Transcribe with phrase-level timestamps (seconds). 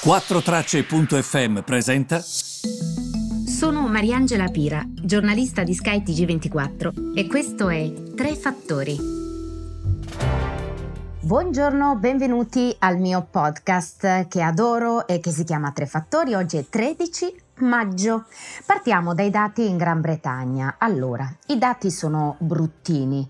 [0.00, 2.20] 4Tracce.fm presenta.
[2.20, 8.96] Sono Mariangela Pira, giornalista di skytg 24 e questo è Tre Fattori.
[11.20, 16.32] Buongiorno, benvenuti al mio podcast che adoro e che si chiama Tre Fattori.
[16.34, 18.26] Oggi è 13 maggio.
[18.64, 20.76] Partiamo dai dati in Gran Bretagna.
[20.78, 23.28] Allora, i dati sono bruttini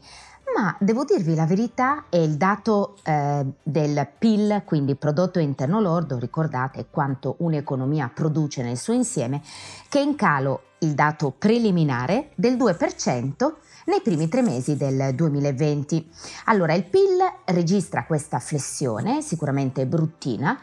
[0.58, 6.18] ma devo dirvi la verità, è il dato eh, del PIL, quindi prodotto interno lordo,
[6.18, 9.40] ricordate quanto un'economia produce nel suo insieme,
[9.88, 13.54] che è in calo il dato preliminare del 2%
[13.86, 16.10] nei primi tre mesi del 2020.
[16.46, 20.58] Allora il PIL registra questa flessione, sicuramente bruttina,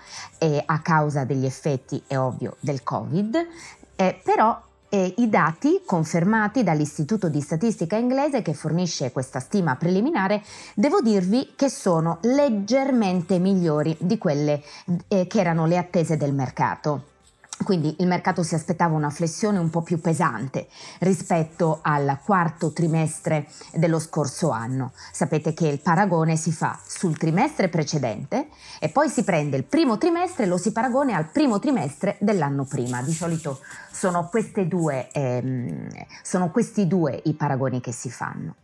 [0.66, 3.48] a causa degli effetti, è ovvio, del Covid,
[3.96, 4.62] eh, però
[4.96, 10.42] e i dati confermati dall'Istituto di Statistica inglese che fornisce questa stima preliminare,
[10.74, 14.64] devo dirvi che sono leggermente migliori di quelle
[15.10, 17.15] eh, che erano le attese del mercato.
[17.64, 20.68] Quindi il mercato si aspettava una flessione un po' più pesante
[21.00, 24.92] rispetto al quarto trimestre dello scorso anno.
[25.12, 29.98] Sapete che il paragone si fa sul trimestre precedente e poi si prende il primo
[29.98, 33.02] trimestre e lo si paragona al primo trimestre dell'anno prima.
[33.02, 34.30] Di solito sono,
[34.68, 35.88] due, ehm,
[36.22, 38.56] sono questi due i paragoni che si fanno.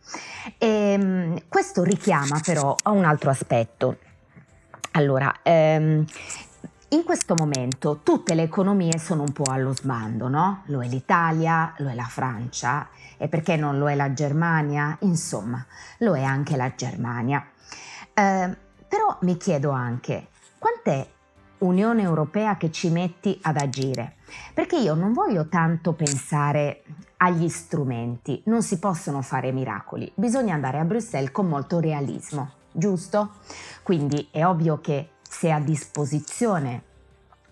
[0.58, 3.96] E, ehm, questo richiama però a un altro aspetto.
[4.92, 6.04] Allora, ehm,
[6.92, 10.62] in questo momento tutte le economie sono un po' allo sbando, no?
[10.66, 14.96] Lo è l'Italia, lo è la Francia e perché non lo è la Germania?
[15.00, 15.64] Insomma,
[15.98, 17.46] lo è anche la Germania.
[18.12, 21.08] Eh, però mi chiedo anche, quant'è
[21.58, 24.16] Unione Europea che ci metti ad agire?
[24.52, 26.82] Perché io non voglio tanto pensare
[27.18, 33.30] agli strumenti, non si possono fare miracoli, bisogna andare a Bruxelles con molto realismo, giusto?
[33.82, 35.08] Quindi è ovvio che
[35.42, 36.82] se a disposizione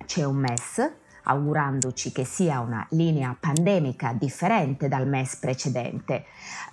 [0.07, 0.93] c'è un MES,
[1.25, 6.27] augurandoci che sia una linea pandemica differente dal MES precedente,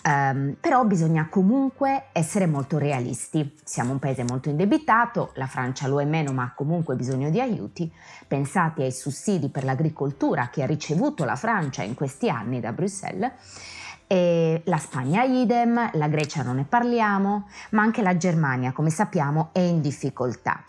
[0.04, 3.58] um, però bisogna comunque essere molto realisti.
[3.64, 7.42] Siamo un paese molto indebitato, la Francia lo è meno ma ha comunque bisogno di
[7.42, 7.92] aiuti.
[8.28, 13.32] Pensate ai sussidi per l'agricoltura che ha ricevuto la Francia in questi anni da Bruxelles.
[14.06, 19.50] E la Spagna idem, la Grecia non ne parliamo, ma anche la Germania, come sappiamo,
[19.52, 20.64] è in difficoltà.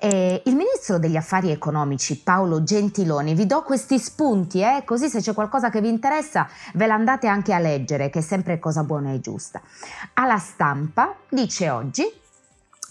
[0.00, 5.20] E il ministro degli affari economici Paolo Gentiloni, vi do questi spunti, eh, così se
[5.20, 9.12] c'è qualcosa che vi interessa ve l'andate anche a leggere, che è sempre cosa buona
[9.12, 9.60] e giusta.
[10.14, 12.04] Alla stampa dice oggi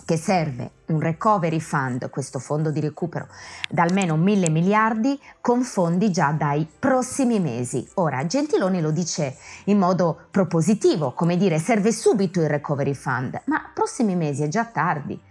[0.03, 3.27] che serve un recovery fund, questo fondo di recupero,
[3.69, 7.87] da almeno mille miliardi con fondi già dai prossimi mesi.
[7.95, 13.71] Ora, Gentiloni lo dice in modo propositivo, come dire serve subito il recovery fund, ma
[13.73, 15.26] prossimi mesi è già tardi.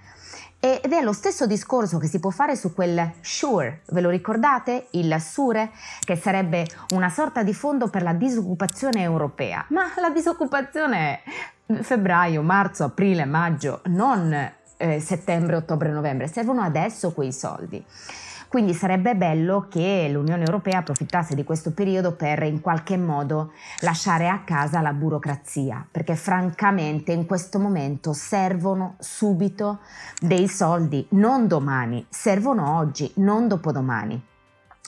[0.66, 4.88] Ed è lo stesso discorso che si può fare su quel SURE, ve lo ricordate?
[4.90, 9.64] Il SURE, che sarebbe una sorta di fondo per la disoccupazione europea.
[9.68, 11.22] Ma la disoccupazione
[11.66, 14.32] è febbraio, marzo, aprile, maggio, non
[14.76, 17.84] eh, settembre, ottobre, novembre, servono adesso quei soldi.
[18.48, 24.28] Quindi sarebbe bello che l'Unione Europea approfittasse di questo periodo per in qualche modo lasciare
[24.28, 29.80] a casa la burocrazia, perché francamente in questo momento servono subito
[30.20, 34.34] dei soldi, non domani, servono oggi, non dopodomani.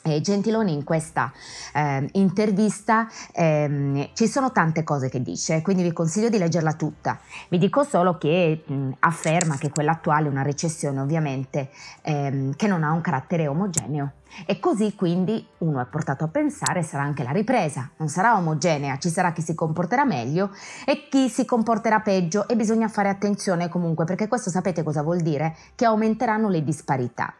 [0.01, 1.31] E Gentiloni in questa
[1.73, 7.19] eh, intervista eh, ci sono tante cose che dice, quindi vi consiglio di leggerla tutta.
[7.49, 11.69] Vi dico solo che mh, afferma che quella attuale è una recessione ovviamente
[12.03, 14.13] ehm, che non ha un carattere omogeneo
[14.45, 18.97] e così quindi uno è portato a pensare sarà anche la ripresa, non sarà omogenea,
[18.99, 20.51] ci sarà chi si comporterà meglio
[20.85, 25.19] e chi si comporterà peggio e bisogna fare attenzione comunque perché questo sapete cosa vuol
[25.19, 25.55] dire?
[25.75, 27.33] Che aumenteranno le disparità.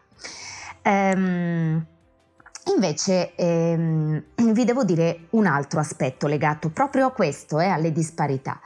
[0.81, 1.85] Ehm,
[2.73, 8.59] Invece ehm, vi devo dire un altro aspetto legato proprio a questo, eh, alle disparità.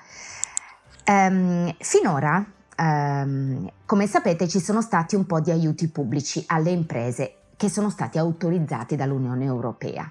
[1.06, 7.36] Ehm, finora, ehm, come sapete, ci sono stati un po' di aiuti pubblici alle imprese
[7.56, 10.10] che sono stati autorizzati dall'Unione Europea.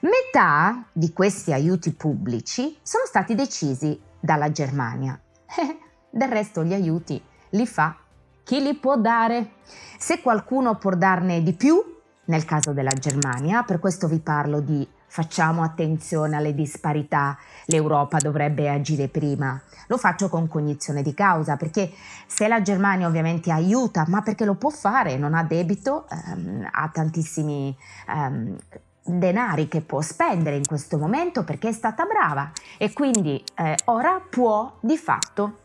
[0.00, 5.18] Metà di questi aiuti pubblici sono stati decisi dalla Germania.
[6.10, 7.96] Del resto gli aiuti li fa
[8.42, 9.52] chi li può dare.
[9.98, 11.93] Se qualcuno può darne di più,
[12.26, 18.68] nel caso della Germania, per questo vi parlo di facciamo attenzione alle disparità, l'Europa dovrebbe
[18.68, 19.60] agire prima.
[19.86, 21.92] Lo faccio con cognizione di causa, perché
[22.26, 26.88] se la Germania ovviamente aiuta, ma perché lo può fare, non ha debito, ehm, ha
[26.92, 27.76] tantissimi
[28.08, 28.56] ehm,
[29.04, 34.20] denari che può spendere in questo momento perché è stata brava e quindi eh, ora
[34.28, 35.58] può di fatto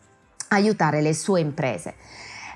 [0.48, 1.94] aiutare le sue imprese.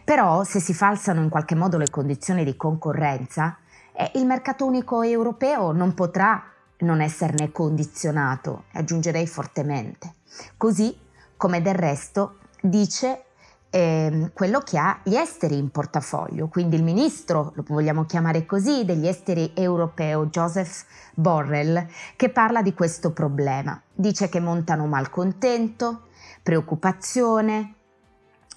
[0.04, 3.56] Però se si falsano in qualche modo le condizioni di concorrenza,
[3.96, 6.43] eh, il mercato unico europeo non potrà
[6.79, 10.14] non esserne condizionato, aggiungerei fortemente.
[10.56, 10.96] Così
[11.37, 13.25] come del resto dice
[13.70, 18.85] eh, quello che ha gli esteri in portafoglio, quindi il ministro, lo vogliamo chiamare così,
[18.85, 21.87] degli esteri europeo, Joseph Borrell,
[22.17, 23.81] che parla di questo problema.
[23.93, 26.08] Dice che montano malcontento,
[26.43, 27.75] preoccupazione,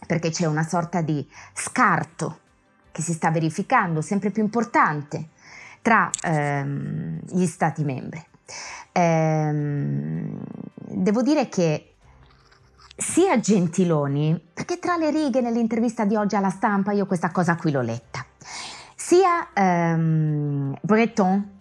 [0.05, 2.39] perché c'è una sorta di scarto
[2.97, 5.27] che si sta verificando sempre più importante
[5.83, 8.25] tra ehm, gli Stati membri.
[8.91, 10.41] Ehm,
[10.73, 11.93] devo dire che
[12.95, 17.69] sia Gentiloni, perché tra le righe nell'intervista di oggi alla stampa io questa cosa qui
[17.69, 18.25] l'ho letta,
[18.95, 21.51] sia ehm, Breton,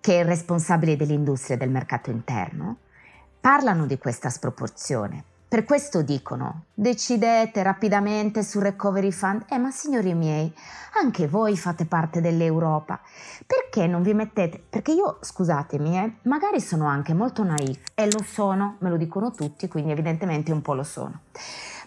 [0.00, 2.78] che è il responsabile dell'industria e del mercato interno,
[3.38, 5.24] parlano di questa sproporzione.
[5.48, 9.44] Per questo dicono, decidete rapidamente sul recovery fund.
[9.48, 10.52] Eh, ma signori miei,
[11.00, 13.00] anche voi fate parte dell'Europa.
[13.46, 14.60] Perché non vi mettete?
[14.68, 19.30] Perché io, scusatemi, eh, magari sono anche molto naif e lo sono, me lo dicono
[19.30, 21.20] tutti, quindi evidentemente un po' lo sono.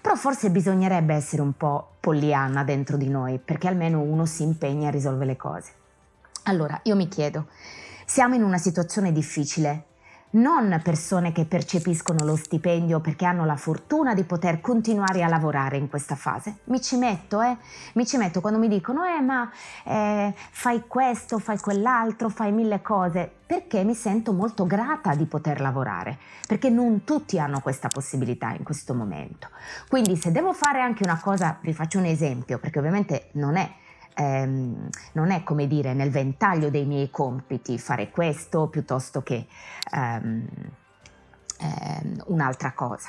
[0.01, 4.87] Però forse bisognerebbe essere un po' polliana dentro di noi, perché almeno uno si impegna
[4.87, 5.71] a risolvere le cose.
[6.43, 7.47] Allora, io mi chiedo,
[8.05, 9.83] siamo in una situazione difficile
[10.31, 15.77] non persone che percepiscono lo stipendio perché hanno la fortuna di poter continuare a lavorare
[15.77, 16.57] in questa fase.
[16.65, 17.57] Mi ci metto, eh?
[17.93, 19.49] Mi ci metto quando mi dicono, eh, ma
[19.85, 25.61] eh, fai questo, fai quell'altro, fai mille cose, perché mi sento molto grata di poter
[25.61, 29.49] lavorare, perché non tutti hanno questa possibilità in questo momento.
[29.87, 33.67] Quindi se devo fare anche una cosa, vi faccio un esempio, perché ovviamente non è
[34.19, 39.47] ehm, non è come dire nel ventaglio dei miei compiti fare questo piuttosto che
[39.93, 40.45] ehm,
[41.59, 43.07] ehm, un'altra cosa.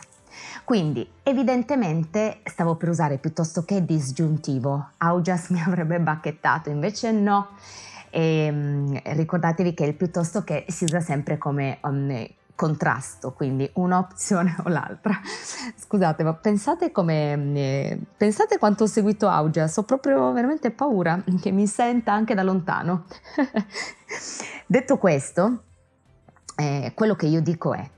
[0.64, 7.48] Quindi evidentemente stavo per usare piuttosto che disgiuntivo, Augias mi avrebbe bacchettato, invece no.
[8.12, 12.26] E, um, ricordatevi che il piuttosto che si usa sempre come um,
[12.60, 15.18] contrasto, quindi un'opzione o l'altra.
[15.76, 21.52] Scusate, ma pensate come eh, pensate quanto ho seguito Augias, ho proprio veramente paura che
[21.52, 23.06] mi senta anche da lontano.
[24.66, 25.62] Detto questo,
[26.56, 27.90] eh, quello che io dico è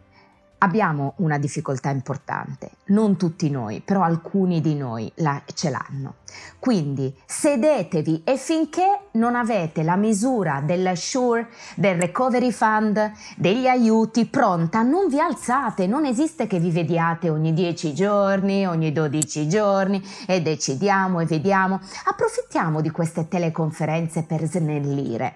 [0.63, 6.15] abbiamo una difficoltà importante, non tutti noi, però alcuni di noi la, ce l'hanno.
[6.59, 14.25] Quindi sedetevi e finché non avete la misura del SURE, del Recovery Fund, degli aiuti
[14.27, 20.03] pronta, non vi alzate, non esiste che vi vediate ogni 10 giorni, ogni 12 giorni
[20.27, 21.81] e decidiamo e vediamo.
[22.05, 25.35] Approfittiamo di queste teleconferenze per snellire.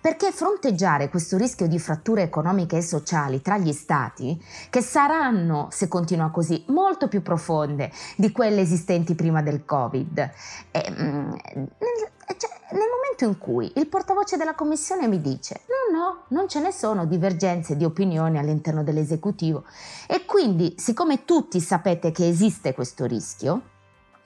[0.00, 4.40] Perché fronteggiare questo rischio di fratture economiche e sociali tra gli stati,
[4.70, 10.30] che saranno, se continua così, molto più profonde di quelle esistenti prima del Covid,
[10.70, 11.32] e, mm,
[12.36, 15.62] cioè, nel momento in cui il portavoce della Commissione mi dice
[15.92, 19.64] no, no, non ce ne sono divergenze di opinione all'interno dell'esecutivo
[20.06, 23.76] e quindi siccome tutti sapete che esiste questo rischio,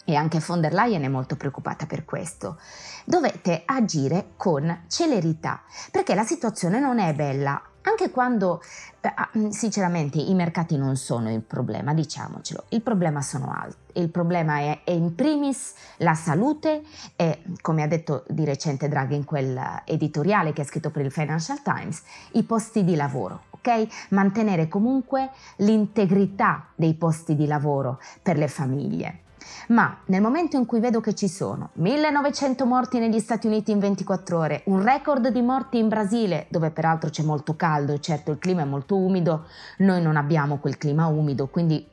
[0.05, 2.59] e anche von der Leyen è molto preoccupata per questo.
[3.05, 7.63] Dovete agire con celerità, perché la situazione non è bella.
[7.85, 8.63] Anche quando,
[9.01, 13.81] eh, ah, mm, sinceramente, i mercati non sono il problema, diciamocelo, il problema sono altri.
[14.01, 16.83] Il problema è, è in primis la salute
[17.17, 21.11] e, come ha detto di recente Draghi in quel editoriale che ha scritto per il
[21.11, 23.45] Financial Times, i posti di lavoro.
[23.51, 23.89] Okay?
[24.11, 29.23] Mantenere comunque l'integrità dei posti di lavoro per le famiglie.
[29.69, 33.79] Ma nel momento in cui vedo che ci sono 1900 morti negli Stati Uniti in
[33.79, 38.39] 24 ore, un record di morti in Brasile, dove peraltro c'è molto caldo, certo il
[38.39, 39.47] clima è molto umido,
[39.79, 41.89] noi non abbiamo quel clima umido, quindi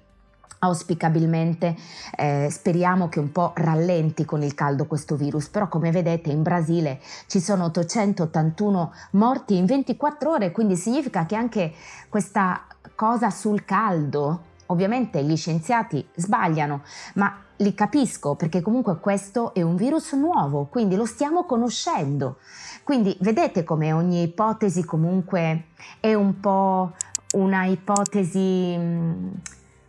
[0.61, 1.73] Auspicabilmente
[2.17, 6.41] eh, speriamo che un po' rallenti con il caldo questo virus, però come vedete in
[6.41, 11.71] Brasile ci sono 881 morti in 24 ore, quindi significa che anche
[12.09, 16.83] questa cosa sul caldo Ovviamente gli scienziati sbagliano,
[17.15, 22.37] ma li capisco perché comunque questo è un virus nuovo, quindi lo stiamo conoscendo.
[22.83, 26.93] Quindi vedete come ogni ipotesi comunque è un po'
[27.33, 29.27] una ipotesi mm,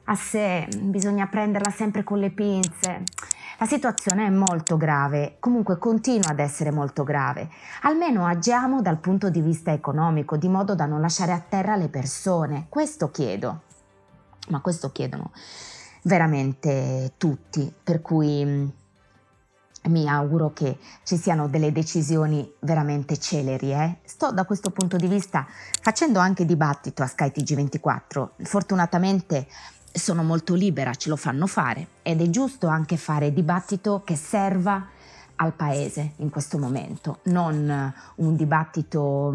[0.05, 3.03] a sé, bisogna prenderla sempre con le pinze.
[3.59, 7.51] La situazione è molto grave, comunque continua ad essere molto grave.
[7.83, 11.89] Almeno agiamo dal punto di vista economico, di modo da non lasciare a terra le
[11.89, 12.65] persone.
[12.71, 13.69] Questo chiedo
[14.49, 15.33] ma questo chiedono
[16.03, 18.69] veramente tutti, per cui mm,
[19.85, 23.73] mi auguro che ci siano delle decisioni veramente celeri.
[23.73, 23.97] Eh?
[24.05, 25.47] Sto da questo punto di vista
[25.81, 28.29] facendo anche dibattito a Sky TG24.
[28.43, 29.47] Fortunatamente
[29.93, 34.87] sono molto libera, ce lo fanno fare ed è giusto anche fare dibattito che serva
[35.41, 39.35] al paese in questo momento, non un dibattito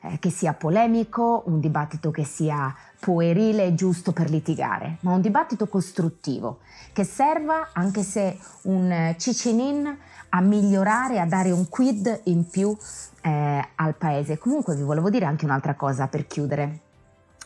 [0.00, 5.20] eh, che sia polemico, un dibattito che sia puerile e giusto per litigare, ma un
[5.20, 6.60] dibattito costruttivo
[6.92, 9.98] che serva anche se un cicinin
[10.30, 12.74] a migliorare, a dare un quid in più
[13.20, 14.38] eh, al paese.
[14.38, 16.80] Comunque vi volevo dire anche un'altra cosa per chiudere.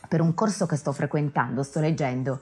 [0.07, 2.39] Per un corso che sto frequentando, sto leggendo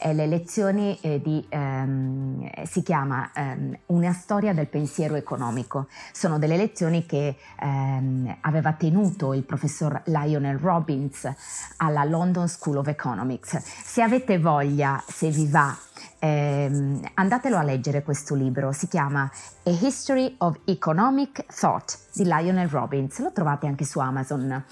[0.00, 5.88] eh, le lezioni eh, di, ehm, si chiama ehm, Una storia del pensiero economico.
[6.12, 11.30] Sono delle lezioni che ehm, aveva tenuto il professor Lionel Robbins
[11.78, 13.56] alla London School of Economics.
[13.58, 15.76] Se avete voglia, se vi va,
[16.18, 22.68] eh, andatelo a leggere questo libro, si chiama A History of Economic Thought di Lionel
[22.68, 24.64] Robbins, lo trovate anche su Amazon.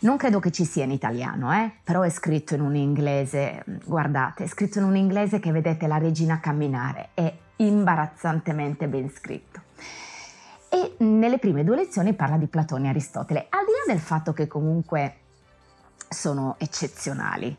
[0.00, 1.72] Non credo che ci sia in italiano, eh?
[1.82, 5.98] però è scritto in un inglese, guardate, è scritto in un inglese che vedete la
[5.98, 9.60] regina camminare, è imbarazzantemente ben scritto.
[10.68, 14.32] E nelle prime due lezioni parla di Platone e Aristotele, al di là del fatto
[14.32, 15.16] che comunque
[16.08, 17.56] sono eccezionali,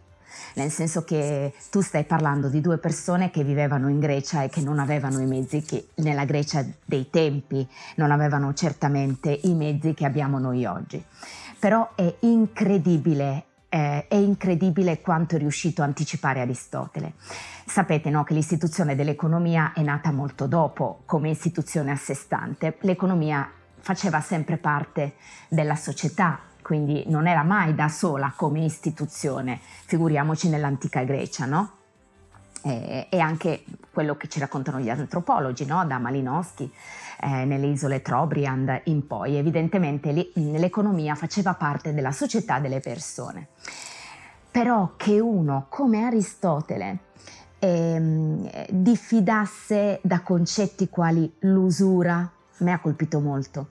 [0.56, 4.62] nel senso che tu stai parlando di due persone che vivevano in Grecia e che
[4.62, 10.06] non avevano i mezzi che nella Grecia dei tempi non avevano certamente i mezzi che
[10.06, 11.04] abbiamo noi oggi
[11.60, 17.14] però è incredibile, eh, è incredibile quanto è riuscito a anticipare Aristotele.
[17.66, 22.78] Sapete no, che l'istituzione dell'economia è nata molto dopo come istituzione a sé stante.
[22.82, 25.16] L'economia faceva sempre parte
[25.50, 31.79] della società, quindi non era mai da sola come istituzione, figuriamoci nell'antica Grecia, no?
[32.64, 35.86] E, e anche quello che ci raccontano gli antropologi, no?
[35.86, 36.70] da Malinowski
[37.22, 39.36] eh, nelle isole Trobriand in poi.
[39.36, 43.48] Evidentemente lì, l'economia faceva parte della società delle persone.
[44.52, 47.00] Però che uno come Aristotele
[47.60, 53.70] ehm, diffidasse da concetti quali l'usura, mi ha colpito molto.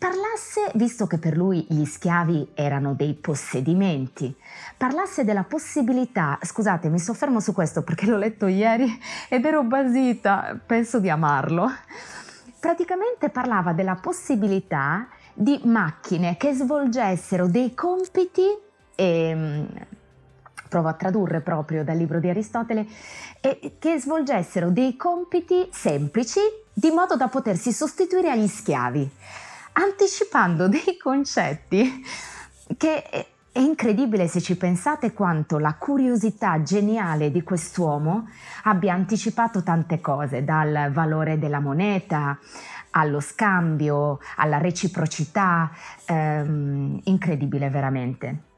[0.00, 4.34] Parlasse, visto che per lui gli schiavi erano dei possedimenti,
[4.78, 8.90] parlasse della possibilità, scusate mi soffermo su questo perché l'ho letto ieri
[9.28, 11.70] ed ero basita, penso di amarlo,
[12.58, 18.46] praticamente parlava della possibilità di macchine che svolgessero dei compiti,
[18.94, 19.68] e, ehm,
[20.70, 22.86] provo a tradurre proprio dal libro di Aristotele,
[23.40, 26.40] e che svolgessero dei compiti semplici
[26.72, 29.10] di modo da potersi sostituire agli schiavi,
[29.72, 32.04] anticipando dei concetti
[32.76, 33.26] che è
[33.58, 38.28] incredibile se ci pensate quanto la curiosità geniale di quest'uomo
[38.64, 42.38] abbia anticipato tante cose, dal valore della moneta
[42.92, 45.70] allo scambio, alla reciprocità,
[46.06, 48.49] ehm, incredibile veramente.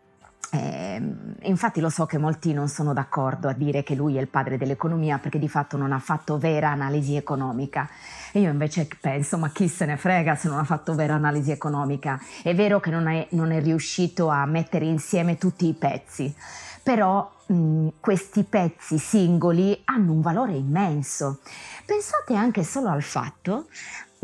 [0.54, 1.00] Eh,
[1.44, 4.58] infatti lo so che molti non sono d'accordo a dire che lui è il padre
[4.58, 7.88] dell'economia perché di fatto non ha fatto vera analisi economica.
[8.32, 11.50] E io invece penso, ma chi se ne frega se non ha fatto vera analisi
[11.50, 12.20] economica?
[12.42, 16.34] È vero che non è, non è riuscito a mettere insieme tutti i pezzi,
[16.82, 21.40] però mh, questi pezzi singoli hanno un valore immenso.
[21.86, 23.68] Pensate anche solo al fatto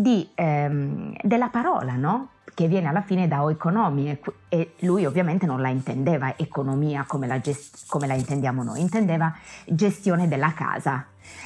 [0.01, 2.29] di, ehm, della parola, no?
[2.55, 7.41] che viene alla fine da oeconomie e lui ovviamente non la intendeva economia come la,
[7.41, 9.33] gest- come la intendiamo noi, intendeva
[9.65, 11.05] gestione della casa,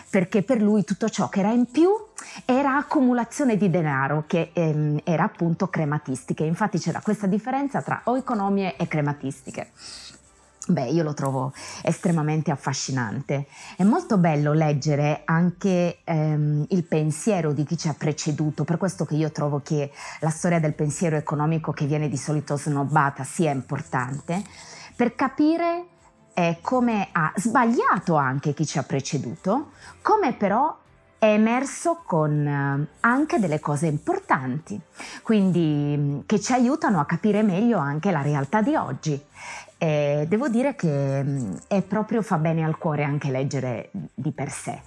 [0.09, 1.91] perché per lui tutto ciò che era in più
[2.47, 6.45] era accumulazione di denaro, che ehm, era appunto crematistiche.
[6.45, 9.71] Infatti c'era questa differenza tra oeconomie e crematistiche.
[10.69, 11.53] Beh, io lo trovo
[11.83, 13.47] estremamente affascinante.
[13.77, 19.05] È molto bello leggere anche ehm, il pensiero di chi ci ha preceduto, per questo
[19.05, 19.91] che io trovo che
[20.21, 24.41] la storia del pensiero economico che viene di solito snobbata sia importante,
[24.95, 25.87] per capire
[26.35, 30.79] eh, come ha sbagliato anche chi ci ha preceduto, come però
[31.19, 34.81] è emerso con eh, anche delle cose importanti,
[35.23, 39.21] quindi che ci aiutano a capire meglio anche la realtà di oggi
[39.83, 44.49] e devo dire che mm, è proprio fa bene al cuore anche leggere di per
[44.49, 44.81] sé,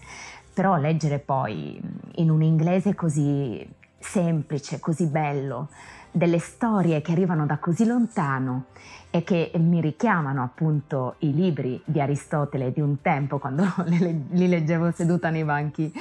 [0.54, 3.68] però leggere poi mm, in un inglese così
[4.00, 5.68] semplice, così bello,
[6.12, 8.68] delle storie che arrivano da così lontano
[9.10, 14.92] e che mi richiamano appunto i libri di Aristotele di un tempo quando li leggevo
[14.92, 15.92] seduta nei banchi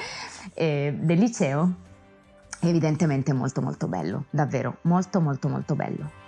[0.53, 1.73] eh, del liceo,
[2.61, 6.23] evidentemente molto molto bello, davvero molto molto molto bello.